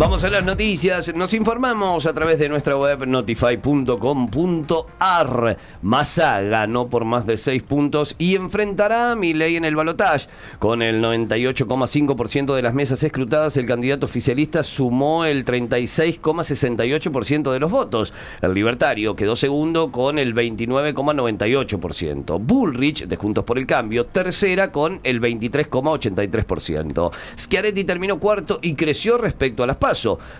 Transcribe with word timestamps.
Vamos 0.00 0.24
a 0.24 0.30
las 0.30 0.46
noticias. 0.46 1.14
Nos 1.14 1.34
informamos 1.34 2.06
a 2.06 2.14
través 2.14 2.38
de 2.38 2.48
nuestra 2.48 2.74
web 2.74 3.06
notify.com.ar. 3.06 5.58
Massa 5.82 6.40
ganó 6.40 6.88
por 6.88 7.04
más 7.04 7.26
de 7.26 7.36
6 7.36 7.62
puntos 7.64 8.14
y 8.16 8.34
enfrentará 8.34 9.12
a 9.12 9.14
Milei 9.14 9.56
en 9.56 9.66
el 9.66 9.76
balotaje. 9.76 10.26
Con 10.58 10.80
el 10.80 11.04
98,5% 11.04 12.54
de 12.54 12.62
las 12.62 12.72
mesas 12.72 13.02
escrutadas, 13.02 13.58
el 13.58 13.66
candidato 13.66 14.06
oficialista 14.06 14.64
sumó 14.64 15.26
el 15.26 15.44
36,68% 15.44 17.52
de 17.52 17.60
los 17.60 17.70
votos. 17.70 18.14
El 18.40 18.54
libertario 18.54 19.14
quedó 19.14 19.36
segundo 19.36 19.92
con 19.92 20.18
el 20.18 20.34
29,98%. 20.34 22.38
Bullrich, 22.40 23.06
de 23.06 23.16
Juntos 23.16 23.44
por 23.44 23.58
el 23.58 23.66
Cambio, 23.66 24.06
tercera 24.06 24.72
con 24.72 25.00
el 25.02 25.20
23,83%. 25.20 27.10
Schiaretti 27.38 27.84
terminó 27.84 28.18
cuarto 28.18 28.60
y 28.62 28.72
creció 28.72 29.18
respecto 29.18 29.62
a 29.62 29.66
las 29.66 29.76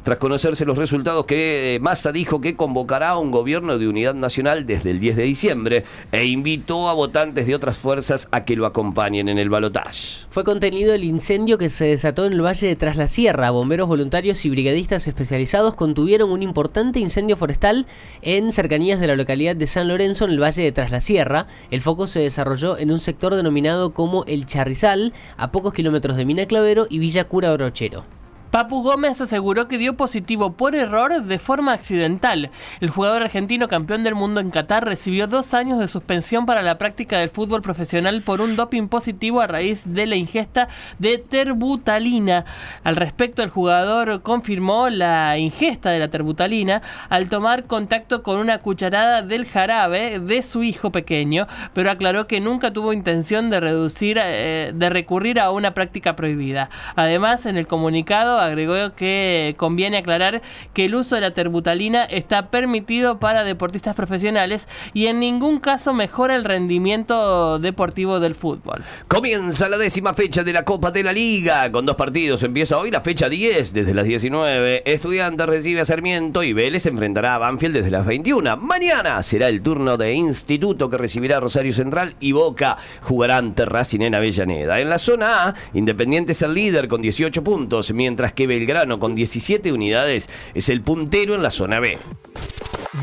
Tras 0.05 0.19
conocerse 0.19 0.65
los 0.65 0.79
resultados 0.79 1.27
que 1.27 1.75
eh, 1.75 1.81
Massa 1.81 2.13
dijo 2.13 2.41
que 2.41 2.55
convocará 2.55 3.11
a 3.11 3.19
un 3.19 3.33
gobierno 3.33 3.79
de 3.79 3.89
unidad 3.89 4.15
nacional 4.15 4.65
desde 4.65 4.93
el 4.93 5.01
10 5.01 5.17
de 5.17 5.23
diciembre 5.25 5.85
e 6.13 6.25
invitó 6.27 6.89
a 6.89 6.93
votantes 6.93 7.49
de 7.49 7.57
otras 7.57 7.77
fuerzas 7.77 8.29
a 8.31 8.45
que 8.45 8.55
lo 8.55 8.65
acompañen 8.65 9.29
en 9.29 9.39
el 9.39 9.51
balotaje. 9.51 10.25
Fue 10.31 10.45
contenido 10.45 10.95
el 10.95 11.03
incendio 11.03 11.59
que 11.59 11.69
se 11.69 11.87
desató 11.87 12.27
en 12.27 12.35
el 12.35 12.45
Valle 12.45 12.69
de 12.69 12.77
Tras 12.77 12.97
la 12.97 13.09
Sierra. 13.09 13.51
Bomberos 13.51 13.89
voluntarios 13.89 14.45
y 14.45 14.51
brigadistas 14.51 15.09
especializados 15.09 15.75
contuvieron 15.75 16.31
un 16.31 16.45
importante 16.45 17.01
incendio 17.01 17.37
forestal 17.37 17.87
en 18.23 18.53
cercanías 18.53 19.01
de 19.01 19.09
la 19.09 19.17
localidad 19.17 19.57
de 19.57 19.67
San 19.67 19.89
Lorenzo 19.89 20.27
en 20.27 20.31
el 20.31 20.41
Valle 20.41 20.63
de 20.63 20.71
Tras 20.71 20.93
la 20.93 21.01
Sierra. 21.01 21.49
El 21.73 21.81
foco 21.81 22.07
se 22.07 22.21
desarrolló 22.21 22.79
en 22.79 22.93
un 22.93 23.01
sector 23.01 23.35
denominado 23.35 23.93
como 23.95 24.25
El 24.27 24.47
Charrizal, 24.47 25.13
a 25.37 25.51
pocos 25.51 25.75
kilómetros 25.75 26.17
de 26.17 26.25
Mina 26.25 26.47
Clavero 26.47 26.87
y 26.89 27.01
Villa 27.01 27.25
Cura 27.25 27.51
Orochero. 27.51 28.20
Papu 28.51 28.83
Gómez 28.83 29.21
aseguró 29.21 29.69
que 29.69 29.79
dio 29.79 29.97
positivo 29.97 30.55
por 30.55 30.75
error 30.75 31.23
de 31.23 31.39
forma 31.39 31.73
accidental. 31.73 32.51
El 32.81 32.91
jugador 32.91 33.23
argentino 33.23 33.69
campeón 33.69 34.03
del 34.03 34.17
mundo 34.17 34.41
en 34.41 34.51
Qatar 34.51 34.85
recibió 34.85 35.29
dos 35.29 35.55
años 35.55 35.79
de 35.79 35.87
suspensión 35.87 36.47
para 36.47 36.63
la 36.63 36.77
práctica 36.77 37.19
del 37.19 37.31
fútbol 37.31 37.63
profesional 37.63 38.23
por 38.23 38.41
un 38.41 38.57
doping 38.57 38.89
positivo 38.89 39.41
a 39.41 39.47
raíz 39.47 39.83
de 39.85 40.07
la 40.07 40.17
ingesta 40.17 40.67
de 40.99 41.19
terbutalina. 41.19 42.45
Al 42.83 42.97
respecto, 42.97 43.45
el 43.45 43.51
jugador 43.51 44.23
confirmó 44.23 44.89
la 44.89 45.39
ingesta 45.39 45.91
de 45.91 46.01
la 46.01 46.09
terbutalina 46.09 46.83
al 47.09 47.29
tomar 47.29 47.67
contacto 47.67 48.25
con 48.25 48.39
una 48.39 48.59
cucharada 48.59 49.23
del 49.23 49.47
jarabe 49.47 50.19
de 50.19 50.43
su 50.43 50.65
hijo 50.65 50.91
pequeño, 50.91 51.47
pero 51.73 51.93
aclaró 51.93 52.27
que 52.27 52.41
nunca 52.41 52.73
tuvo 52.73 52.93
intención 52.93 53.49
de 53.49 53.61
reducir, 53.61 54.19
eh, 54.21 54.73
de 54.75 54.91
recurrir 54.91 55.39
a 55.39 55.53
una 55.53 55.73
práctica 55.73 56.17
prohibida. 56.17 56.69
Además, 56.97 57.47
en 57.47 57.57
el 57.57 57.69
comunicado 57.69 58.40
agregó 58.41 58.93
que 58.95 59.55
conviene 59.57 59.99
aclarar 59.99 60.43
que 60.75 60.87
el 60.87 60.95
uso 60.95 61.15
de 61.15 61.21
la 61.21 61.33
terbutalina 61.33 62.05
está 62.05 62.51
permitido 62.51 63.19
para 63.19 63.45
deportistas 63.45 63.95
profesionales 63.95 64.69
y 64.95 65.07
en 65.07 65.21
ningún 65.21 65.61
caso 65.61 65.93
mejora 65.93 66.37
el 66.37 66.45
rendimiento 66.45 67.59
deportivo 67.59 68.21
del 68.21 68.35
fútbol. 68.35 68.83
Comienza 69.09 69.69
la 69.69 69.79
décima 69.79 70.15
fecha 70.15 70.43
de 70.43 70.53
la 70.53 70.65
Copa 70.65 70.91
de 70.91 71.03
la 71.03 71.13
Liga 71.13 71.71
con 71.71 71.87
dos 71.87 71.97
partidos. 71.97 72.43
Empieza 72.43 72.79
hoy 72.79 72.91
la 72.91 73.01
fecha 73.01 73.29
10 73.29 73.73
desde 73.73 73.95
las 73.95 74.07
19. 74.07 74.83
Estudiantes 74.85 75.47
recibe 75.47 75.81
a 75.81 75.85
Sarmiento 75.85 76.43
y 76.43 76.53
Vélez 76.53 76.87
enfrentará 76.87 77.35
a 77.35 77.39
Banfield 77.39 77.77
desde 77.77 77.91
las 77.91 78.07
21. 78.07 78.57
Mañana 78.57 79.23
será 79.23 79.49
el 79.49 79.63
turno 79.63 79.97
de 79.97 80.15
Instituto 80.15 80.89
que 80.89 80.99
recibirá 80.99 81.41
Rosario 81.41 81.73
Central 81.73 82.15
y 82.21 82.33
Boca 82.33 82.77
jugará 83.03 83.39
ante 83.39 83.65
Racing 83.65 84.01
en 84.01 84.15
Avellaneda. 84.15 84.81
En 84.81 84.89
la 84.89 84.99
zona 84.99 85.49
A, 85.49 85.55
Independiente 85.75 86.33
es 86.33 86.43
el 86.43 86.55
líder 86.55 86.89
con 86.89 87.03
18 87.03 87.43
puntos, 87.43 87.93
mientras 88.31 88.33
que 88.33 88.47
Belgrano 88.47 88.99
con 88.99 89.15
17 89.15 89.73
unidades 89.73 90.29
es 90.55 90.69
el 90.69 90.83
puntero 90.83 91.35
en 91.35 91.43
la 91.43 91.51
zona 91.51 91.81
B. 91.81 91.99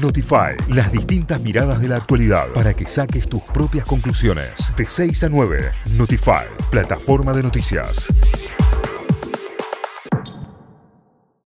Notify, 0.01 0.55
las 0.69 0.91
distintas 0.91 1.41
miradas 1.41 1.81
de 1.81 1.87
la 1.87 1.95
actualidad 1.97 2.47
para 2.53 2.73
que 2.73 2.85
saques 2.85 3.27
tus 3.27 3.41
propias 3.41 3.85
conclusiones. 3.85 4.71
De 4.75 4.85
6 4.87 5.23
a 5.23 5.29
9, 5.29 5.71
Notify, 5.97 6.45
plataforma 6.69 7.33
de 7.33 7.43
noticias. 7.43 8.09